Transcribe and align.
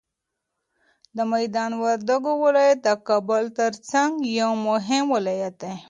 د 1.15 1.17
میدان 1.33 1.71
وردګو 1.81 2.31
ولایت 2.45 2.79
د 2.83 2.89
کابل 3.07 3.43
تر 3.59 3.71
څنګ 3.89 4.11
یو 4.39 4.51
مهم 4.67 5.05
ولایت 5.15 5.53
دی. 5.63 5.75